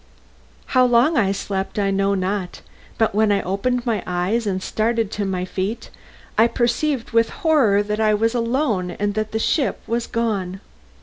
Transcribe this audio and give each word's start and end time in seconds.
How 0.73 0.83
long 0.83 1.15
I 1.15 1.31
slept 1.31 1.77
I 1.77 1.91
know 1.91 2.15
not, 2.15 2.61
but 2.97 3.13
when 3.13 3.31
I 3.31 3.43
opened 3.43 3.85
my 3.85 4.01
eyes 4.07 4.47
and 4.47 4.63
started 4.63 5.11
to 5.11 5.25
my 5.25 5.45
feet 5.45 5.91
I 6.39 6.47
perceived 6.47 7.11
with 7.11 7.29
horror 7.45 7.83
that 7.83 7.99
I 7.99 8.15
was 8.15 8.33
alone 8.33 8.89
and 8.89 9.13
that 9.13 9.31
the 9.31 9.37
ship 9.37 9.79
was 9.85 10.07
gone. 10.07 10.59